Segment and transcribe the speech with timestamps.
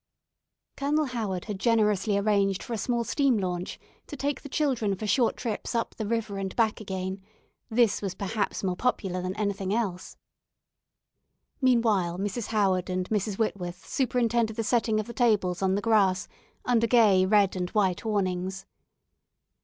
[0.77, 5.05] Colonel Howard had generously arranged for a small steam launch to take the children for
[5.05, 7.21] short trips up the river and back again;
[7.69, 10.17] this was perhaps more popular than anything else.
[11.61, 12.47] Meanwhile Mrs.
[12.47, 13.37] Howard and Mrs.
[13.37, 16.27] Whitworth superintended the setting of the tables on the grass
[16.65, 18.65] under gay red and white awnings.